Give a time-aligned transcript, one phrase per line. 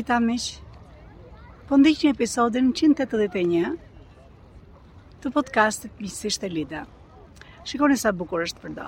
[0.00, 0.16] dita
[1.68, 3.74] Po ndiq një episodin 181
[5.20, 6.86] të podcastit Misisht e Lida.
[7.68, 8.86] Shikoni sa bukur është përdo.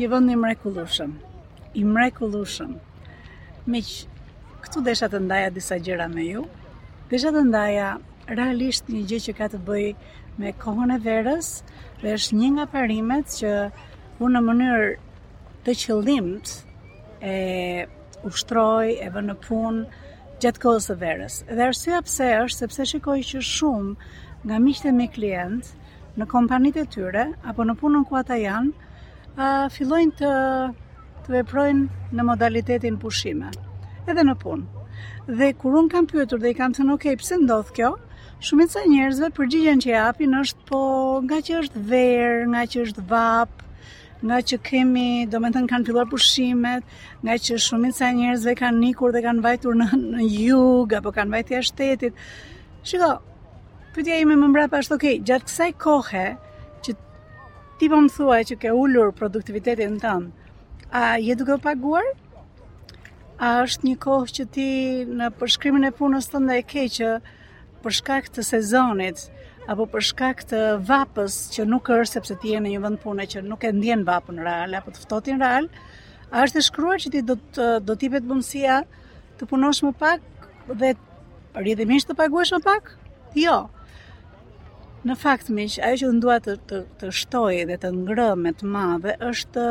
[0.00, 1.12] Një vënd një mrekulushëm,
[1.76, 2.72] i mrekulushëm,
[3.68, 3.84] me
[4.64, 6.48] këtu desha të ndaja disa gjera me ju,
[7.12, 7.92] desha të ndaja
[8.28, 9.86] realisht një gjë që ka të bëj
[10.40, 11.48] me kohën e verës
[12.02, 13.52] dhe është një nga parimet që
[14.20, 14.90] unë në mënyrë
[15.64, 16.52] të qëllimt
[17.24, 17.36] e
[18.28, 19.84] ushtroj, e bë në punë
[20.40, 21.34] gjatë kohës së verës.
[21.48, 24.10] Dhe arsyeja pse është sepse shikoj që shumë
[24.48, 25.72] nga miqtë e mi klient
[26.20, 28.72] në kompanitë e tyre apo në punën ku ata janë,
[29.74, 30.32] fillojnë të
[31.20, 33.50] të veprojnë në modalitetin pushime,
[34.08, 34.84] edhe në punë.
[35.28, 37.90] Dhe kur un kam pyetur dhe i kam thënë, "Ok, pse ndodh kjo?"
[38.40, 40.78] Shumica e njerëzve përgjigjen që japin është po
[41.26, 43.50] nga që është verë, nga që është vap,
[44.24, 46.86] nga që kemi, do me në kanë filluar pushimet,
[47.20, 51.34] nga që shumica e njerëzve kanë nikur dhe kanë vajtur në, jugë, jug, apo kanë
[51.36, 52.22] vajtja shtetit.
[52.88, 53.10] Shiko,
[53.98, 56.22] pëtja ime më mbrapa është, okej, okay, gjatë kësaj kohë,
[56.86, 56.94] që
[57.82, 60.48] ti po më e që ke ullur produktivitetin tënë,
[61.02, 62.08] a je duke paguar?
[63.36, 64.70] A është një kohë që ti
[65.20, 67.12] në përshkrymin e punës tënde e keqë, që
[67.84, 69.22] për shkak të sezonit
[69.72, 73.26] apo për shkak të vapës që nuk është sepse ti je në një vend pune
[73.32, 75.68] që nuk e ndjen vapën real apo të ftohtin real,
[76.34, 78.80] a është e shkruar që ti do të do të jepet mundësia
[79.40, 80.48] të punosh më pak
[80.82, 80.92] dhe
[81.62, 82.90] rrjedhimisht të paguhesh më pak?
[83.44, 83.58] Jo.
[85.06, 88.52] Në fakt miq, ajo që ndua dua të të, të shtoj dhe të ngrem me
[88.58, 89.64] të madhe është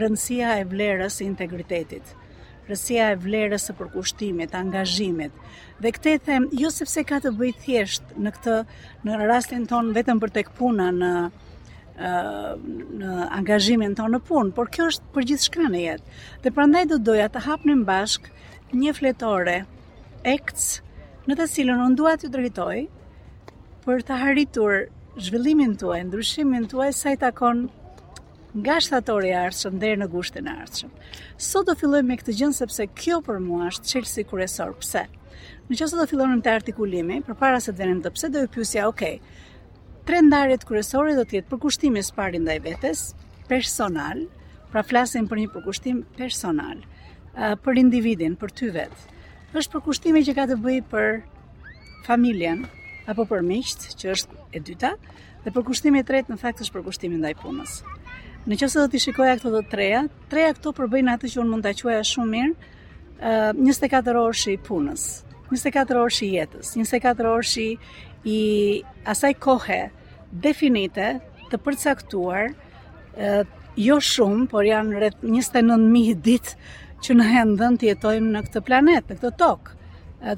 [0.00, 2.14] rëndësia e vlerës integritetit
[2.72, 5.32] shpresia e vlerës e përkushtimit, angazhimit.
[5.82, 8.54] Dhe këtë them jo sepse ka të bëjë thjesht në këtë
[9.04, 11.12] në rastin ton vetëm për tek puna në
[11.92, 16.14] në angazhimin ton në punë, por kjo është për gjithë shkënën e jetë.
[16.42, 18.30] Dhe prandaj do doja të hapnim bashk
[18.72, 19.58] një fletore
[20.26, 20.80] ekc
[21.28, 22.78] në të cilën unë dua të drejtoj
[23.84, 24.86] për të haritur
[25.20, 27.66] zhvillimin tuaj, ndryshimin tuaj sa i takon
[28.52, 30.90] nga shtatori i ardhshëm deri në gushtin e ardhshëm.
[31.40, 34.74] Sot do filloj me këtë gjën sepse kjo për mua është çelësi kryesor.
[34.82, 35.06] Pse?
[35.70, 38.50] Në qëse do fillonim të artikulimi, për para se të venim të pse, do ju
[38.52, 39.08] pjusja, ok,
[40.04, 43.06] tre ndarjet kryesore do tjetë përkushtimi së dhe ndaj vetes,
[43.48, 44.26] personal,
[44.72, 46.84] pra flasim për një përkushtim personal,
[47.64, 49.00] për individin, për ty vetë.
[49.56, 51.08] është përkushtimi që ka të bëj për
[52.04, 52.66] familjen,
[53.06, 54.94] apo për miqt, që është e dyta,
[55.44, 57.82] dhe përkushtimi e tretë në fakt është përkushtimi ndaj punës.
[58.42, 59.98] Në qëse do t'i shikoja këto dhe treja,
[60.32, 62.54] treja këto përbëjnë atë që unë mund t'a quaja shumë mirë,
[63.54, 65.04] 24 të katër orë shi punës,
[65.52, 67.66] 24 të katër orë shi jetës, 24 të katër orë shi
[68.26, 68.38] i
[69.14, 69.78] asaj kohe
[70.48, 71.06] definite
[71.52, 72.50] të përcaktuar,
[73.84, 76.56] jo shumë, por janë rrët njës të nënë ditë
[77.06, 79.80] që në hendën të jetojmë në këtë planet, në këtë tokë,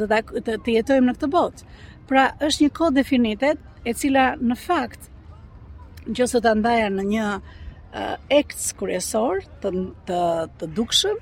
[0.05, 0.23] të,
[0.53, 1.71] të, jetojmë në këtë botë.
[2.13, 5.09] Pra, është një kohë definitet e cila në fakt,
[6.13, 7.33] gjësë të ndaja në një
[8.33, 9.71] ekts eh, kryesor të,
[10.09, 10.19] të,
[10.61, 11.19] të dukshëm,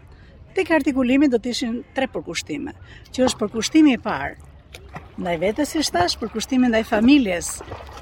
[0.57, 2.73] tek artikulimi do të ishin tre përkushtime,
[3.15, 4.35] që është përkushtimi i parë,
[5.21, 7.51] ndaj vetës si shtash, përkushtimi ndaj familjes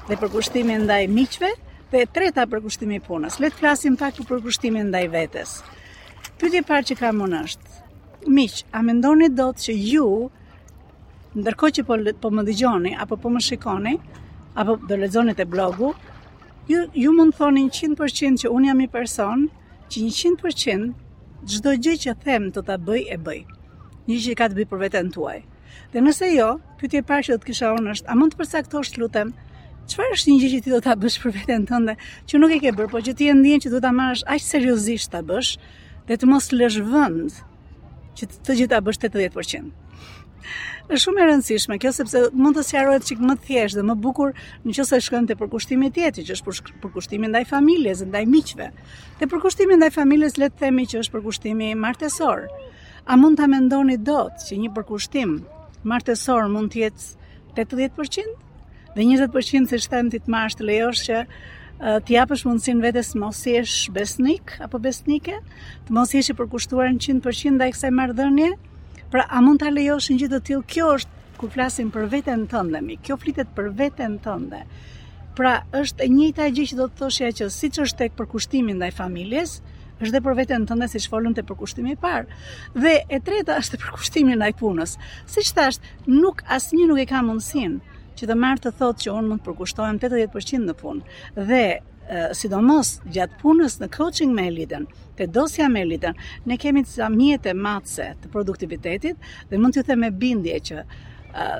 [0.07, 1.49] dhe përkushtimi ndaj miqve,
[1.91, 3.39] dhe treta përkushtimi punës.
[3.43, 5.55] Letë flasim pak për përkushtimin ndaj vetës.
[6.39, 7.71] Pytje parë që kam unë është,
[8.33, 10.07] miq, a mendoni ndoni do të që ju,
[11.41, 13.97] ndërko që po, po më digjoni, apo po më shikoni,
[14.59, 15.91] apo do lezonit e blogu,
[16.71, 19.47] ju, ju mund thoni 100% që unë jam i person,
[19.91, 23.39] që 100% gjdo gjë që them të ta bëj e bëj,
[24.07, 25.39] një që ka të bëj për vetën tuaj.
[25.91, 26.47] Dhe nëse jo,
[26.79, 29.33] pytje parë që do të kisha unë është, a mund të këto është lutem,
[29.91, 31.95] Çfarë është një gjë që ti do ta bësh për veten tënde,
[32.29, 34.43] që nuk e ke bërë, por që ti e ndjen që duhet ta marrësh aq
[34.45, 35.55] seriozisht ta bësh
[36.07, 37.41] dhe të mos lësh vend
[38.15, 39.73] që të gjitha bësh 80%
[40.91, 44.31] është shumë e rëndësishme kjo sepse mund të sqarohet çik më thjesht dhe më bukur
[44.65, 48.67] nëse shkojmë te përkushtimi tjetër, që është përkushtimi ndaj familjes, ndaj miqve.
[49.19, 52.47] Te përkushtimi ndaj familjes le të themi që është përkushtimi martesor.
[53.11, 55.39] A mund ta mendoni dot që një përkushtim
[55.91, 58.37] martesor mund të jetë 80%
[58.97, 61.21] dhe 20% se shtem ti të marrësh të lejosh që
[62.05, 65.37] t'i japësh mundësin vetes mos jesh besnik apo besnike,
[65.87, 68.51] të mos jesh i përkushtuar në 100% ndaj i kësaj marrëdhënie,
[69.11, 70.65] Pra, a mund të alejoshin gjithë të tjilë?
[70.71, 72.95] Kjo është ku flasim për vetën tënde, mi.
[73.03, 74.61] Kjo flitet për veten tënde.
[75.35, 78.77] Pra, është e një taj që do të thoshja që si që është tek përkushtimi
[78.79, 79.57] dhe familjes,
[79.99, 82.39] është dhe për vetën tënde si folën të përkushtimi i parë.
[82.79, 84.95] Dhe e treta është përkushtimi përkushtimin dhe punës.
[85.35, 85.69] Si që
[86.21, 87.77] nuk asë një nuk e ka mundësin
[88.15, 91.21] që të marrë të thotë që unë mund të përkushtohem 80% në punë.
[91.51, 91.63] Dhe
[92.35, 94.85] sidomos gjatë punës në coaching me elitën,
[95.17, 96.17] të dosja me elitën,
[96.49, 99.15] ne kemi të e matëse të produktivitetit
[99.49, 100.83] dhe mund të ju the me bindje që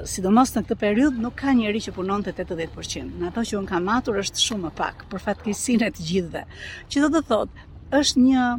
[0.06, 3.70] sidomos në këtë periud nuk ka njeri që punon të 80% në ato që unë
[3.70, 6.44] ka matur është shumë pak për fatkisin e të gjithë
[6.92, 7.62] që do të thot
[8.02, 8.50] është një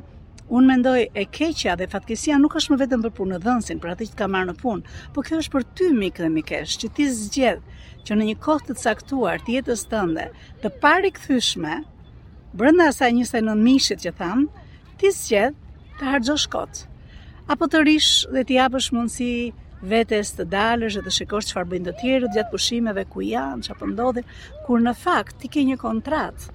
[0.53, 4.07] Unë mendoj e keqja dhe fatkesia nuk është më vetëm për punë dhënsin, për atë
[4.11, 7.07] që ka marë në punë, po kjo është për ty mikë dhe mikesh, që ti
[7.21, 7.63] zgjedh
[8.05, 10.27] që në një kohë të caktuar të jetës tënde,
[10.65, 11.79] të pari kthyshme,
[12.61, 14.45] brenda asaj 29 mishit që tham,
[15.01, 15.57] ti zgjedh
[16.03, 16.83] të harxosh kot.
[17.55, 19.31] Apo të rish dhe të japësh mundësi
[19.95, 23.81] vetes të dalësh dhe të shikosh çfarë bëjnë të tjerët gjatë pushimeve ku janë, çfarë
[23.81, 24.29] po ndodhin,
[24.69, 26.53] kur në fakt ti ke një kontratë.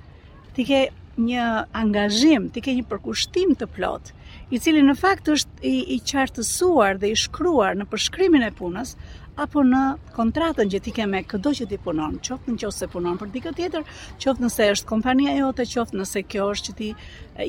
[0.53, 0.85] Ti ke
[1.17, 4.11] një angazhim, ti ke një përkushtim të plot,
[4.53, 8.93] i cili në fakt është i, i qartësuar dhe i shkruar në përshkrimin e punës,
[9.37, 9.81] apo në
[10.15, 13.53] kontratën që ti ke me këdo që ti punon, qoftë në se punon për dikë
[13.59, 13.83] tjetër,
[14.23, 16.91] qoftë nëse është kompania jote, qoftë nëse kjo është që ti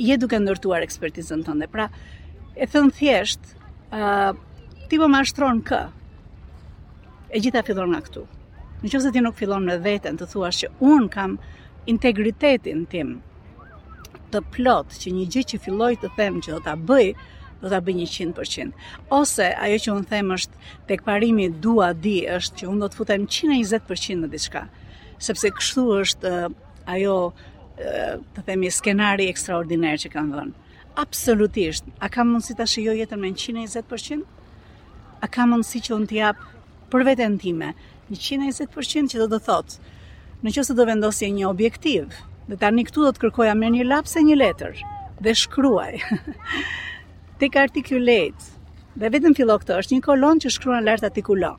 [0.08, 1.68] je duke ndërtuar ekspertizën tënde.
[1.72, 1.88] Pra,
[2.56, 3.52] e thënë thjesht,
[3.96, 4.32] uh,
[4.92, 5.80] ti po mashtron kë,
[7.32, 8.24] e gjitha fillon nga këtu.
[8.82, 11.38] Në se ti nuk fillon me veten të thuash që un kam
[11.88, 13.16] integritetin tim,
[14.32, 17.06] të plot që një gjë që filloj të them që do ta bëj,
[17.62, 18.86] do ta bëj 100%.
[19.18, 23.00] Ose ajo që un them është tek parimi dua di është që un do të
[23.00, 24.64] futem 120% në diçka.
[25.28, 26.34] Sepse kështu është
[26.94, 27.16] ajo
[27.78, 30.56] të themi skenari ekstraordinar që kanë dhënë.
[30.98, 34.24] Absolutisht, a kam mundësi ta shijoj jetën me 120%?
[35.22, 36.40] A kam mundësi që unë të jap
[36.90, 37.70] për veten time
[38.10, 39.78] 120% që do të thotë,
[40.42, 42.10] në qëse do vendosje një objektiv,
[42.48, 44.78] Dhe tani këtu do të kërkoja me një lapë se një letër
[45.24, 45.98] dhe shkruaj.
[47.42, 48.46] Tek artikulet
[49.02, 51.50] Dhe vetëm fillo këtë, është një kolon që shkruan lart artikulo.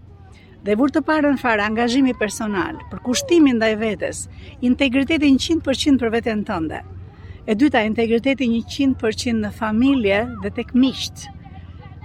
[0.65, 4.23] Dhe vur të parën farë, angazhimi personal për kushtimin ndaj vetes,
[4.69, 6.81] integriteti 100% për veten tënde.
[7.47, 11.31] E dyta integriteti 100% në familje dhe tek mishtë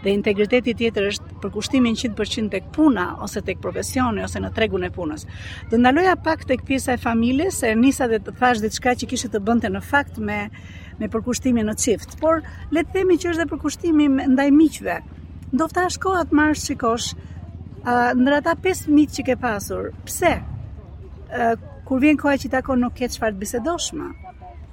[0.05, 4.91] dhe integriteti tjetër është përkushtimin 100% tek puna ose tek profesioni ose në tregun e
[4.95, 5.25] punës.
[5.71, 9.33] Do ndaloja pak tek pjesa e familjes, se nisa dhe të thash diçka që kishte
[9.33, 10.41] të bënte në fakt me
[10.95, 14.05] me përkushtimin në çift, por le të themi që është dhe përkushtimi
[14.35, 15.01] ndaj miqve.
[15.51, 19.91] Ndofta është koha të marrësh shikosh uh, ndër ata 5 miq që ke pasur.
[20.07, 20.37] Pse?
[21.85, 23.89] kur vjen koha që takon nuk ke çfarë të bisedosh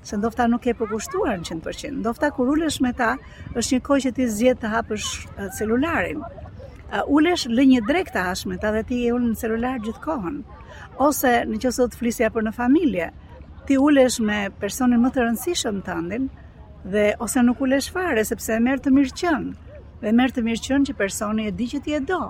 [0.03, 1.99] se ndofta nuk e përkushtuar në 100%.
[2.01, 3.11] Ndofta kur ulesh me ta,
[3.53, 5.09] është një kohë që ti zgjedh të hapësh
[5.57, 6.23] celularin.
[7.07, 10.39] Ulesh lë një drek të hash me ta dhe ti e ul në celular gjithkohën.
[11.05, 13.09] Ose në që sot do të flisja për në familje,
[13.67, 16.25] ti ulesh me personin më të rëndësishëm tëndin
[16.91, 19.51] dhe ose nuk ulesh fare sepse e merr të mirë qen.
[20.01, 22.23] Dhe merr të mirë qen që personi e di që ti e do.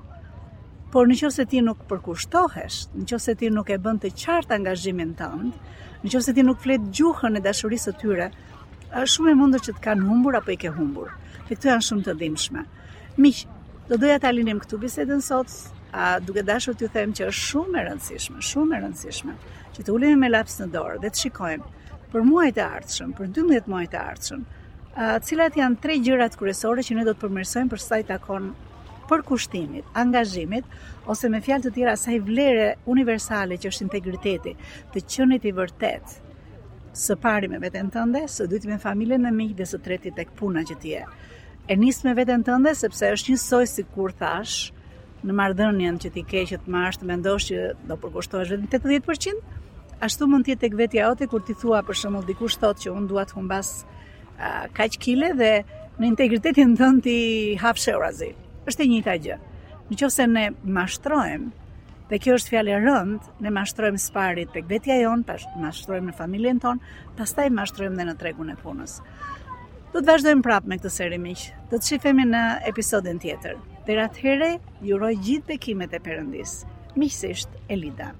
[0.91, 5.13] Por në qëse ti nuk përkushtohesh, në qëse ti nuk e bënd të qartë angazhimin
[5.15, 5.27] ndë,
[6.03, 8.25] në qëse ti nuk fletë gjuhën e dashurisë të tyre,
[9.13, 11.13] shumë e mundur që të kanë humbur apo i ke humbur.
[11.47, 12.63] Dhe këtu janë shumë të dimshme.
[13.23, 13.47] Miqë,
[13.93, 15.53] do doja të alinim këtu bisedën sot,
[15.95, 19.35] a duke dashur t'ju them që është shumë e rëndësishme, shumë e rëndësishme,
[19.77, 21.69] që të ulemi me laps në dorë dhe të shikojmë
[22.11, 24.43] për muajt e ardhshëm, për 12 muajt e ardhshëm,
[25.29, 28.51] cilat janë tre gjërat kryesore që ne do të përmirësojmë për sa i takon
[29.11, 30.67] përkushtimit, angazhimit,
[31.11, 34.53] ose me fjalë të tjera sa i vlere universale që është integriteti,
[34.93, 36.13] të qenit i vërtet,
[37.01, 40.33] së pari me veten tënde, së dyti me familjen në miq dhe së treti tek
[40.41, 40.97] puna që ti
[41.69, 44.71] E nis me veten tënde sepse është një soj si kur thash,
[45.23, 49.61] në marrëdhënien që ti ke që të me të mendosh që do përkushtohesh vetëm 80%,
[50.03, 52.95] ashtu mund të jetë tek vetja jote kur ti thua për shembull dikush thotë që
[52.97, 53.71] unë dua të humbas
[54.41, 55.53] uh, kile dhe
[56.01, 57.17] në integritetin tënd ti
[57.61, 58.33] hap sheurazi
[58.69, 59.35] është e një gjë.
[59.91, 60.43] Në që se ne
[60.75, 61.47] mashtrojmë,
[62.09, 66.15] dhe kjo është fjallë e rëndë, ne mashtrojmë sparit të këvetja jonë, pas, mashtrojmë në
[66.19, 68.97] familjen tonë, pas taj mashtrojmë dhe në tregun e punës.
[69.91, 73.57] Do të vazhdojmë prapë me këtë seri miqë, do të shifemi në episodin tjetër.
[73.87, 74.49] Dhe ratë herë,
[74.87, 78.11] juroj gjithë bekimet e përëndisë, miqësisht Elida.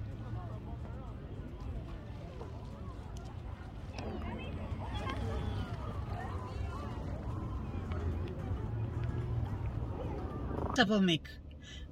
[10.80, 11.25] Të po mik.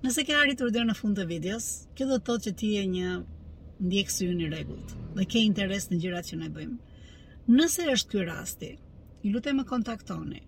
[0.05, 2.83] Nëse ke arritur deri në fund të videos, kjo do të thotë që ti je
[2.91, 3.09] një
[3.88, 6.77] ndjekës i unë regullt dhe ke interes në gjirat që ne bëjmë.
[7.57, 8.69] Nëse është kjo rasti,
[9.27, 10.39] i lutem e kontaktoni,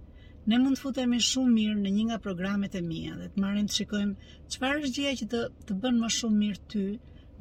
[0.51, 3.67] ne mund të futemi shumë mirë në një nga programet e mija dhe të marim
[3.71, 6.87] të shikojmë qëpar është gjia që të, të bënë më shumë mirë ty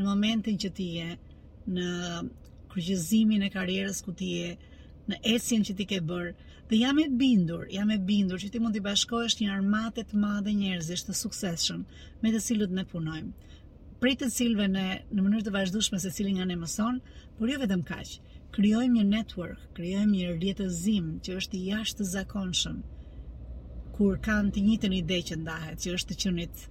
[0.00, 1.12] në momentin që ti je
[1.78, 1.90] në
[2.74, 4.50] kryqëzimin e karierës ku ti je,
[5.10, 6.32] në esjen që ti ke bërë.
[6.70, 10.18] Dhe jam e bindur, jam e bindur që ti mund të bashkohesh një armatë të
[10.24, 11.80] madhe njerëzish të suksesshëm
[12.20, 13.32] me të cilët ne punojmë.
[14.02, 14.84] pritë të cilëve në
[15.16, 17.00] në mënyrë të vazhdueshme se cilin nga ne mëson,
[17.38, 18.12] por jo vetëm kaq.
[18.56, 22.78] Krijojmë një network, krijojmë një rrjetëzim që është i jashtëzakonshëm
[23.98, 26.64] kur kanë të njëjtën ide që ndahet, që është të qenit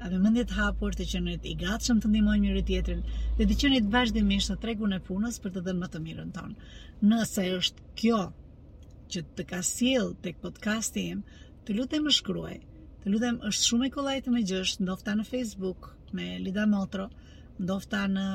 [0.00, 2.98] a dhe mendjet hapur të qenit i gatshëm të ndihmojmë njëri tjetrin
[3.38, 6.56] dhe të qenit vazhdimisht në tregun e punës për të dhënë më të mirën ton.
[7.12, 8.18] Nëse është kjo
[9.14, 11.22] që të ka sjell tek podcasti im,
[11.64, 12.58] të lutem më shkruaj.
[13.04, 17.08] Të lutem është shumë e kollaj të më djesh, ndofta në Facebook me Lida Motro,
[17.62, 18.28] ndofta në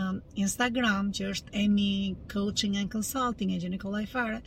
[0.45, 1.89] Instagram që është Emi
[2.33, 4.41] Coaching and Consulting e Gjenikollaj Fare,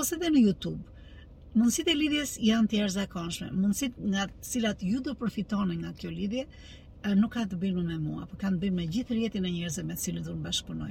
[0.00, 0.82] ose edhe në YouTube.
[1.56, 3.46] Mundësit e lidhjes janë të jerë zakonshme.
[3.60, 6.42] Mundësit nga cilat ju do përfitoni nga kjo lidhje,
[7.20, 9.84] nuk ka të bëjnë me mua, për kanë të bëjnë me gjithë rjetin e njerëzve
[9.92, 10.90] me cilë dhurë në bashkëpunoj.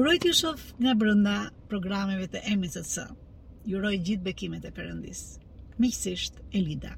[0.00, 1.36] Uroj të shof nga brënda
[1.74, 3.08] programeve të emisët së.
[3.76, 5.52] Uroj gjithë bekimet e përëndisë.
[5.82, 6.96] Miqësisht, Elida.